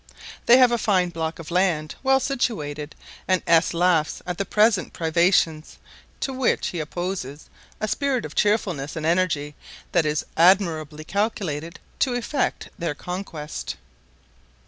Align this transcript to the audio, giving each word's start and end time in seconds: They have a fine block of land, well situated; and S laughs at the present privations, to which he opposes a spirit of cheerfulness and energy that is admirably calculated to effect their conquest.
They 0.47 0.57
have 0.57 0.71
a 0.71 0.79
fine 0.79 1.09
block 1.09 1.37
of 1.37 1.51
land, 1.51 1.93
well 2.01 2.19
situated; 2.19 2.95
and 3.27 3.43
S 3.45 3.71
laughs 3.71 4.19
at 4.25 4.39
the 4.39 4.45
present 4.45 4.93
privations, 4.93 5.77
to 6.21 6.33
which 6.33 6.69
he 6.69 6.79
opposes 6.79 7.51
a 7.79 7.87
spirit 7.87 8.25
of 8.25 8.33
cheerfulness 8.33 8.95
and 8.95 9.05
energy 9.05 9.53
that 9.91 10.07
is 10.07 10.25
admirably 10.35 11.03
calculated 11.03 11.79
to 11.99 12.15
effect 12.15 12.69
their 12.79 12.95
conquest. 12.95 13.75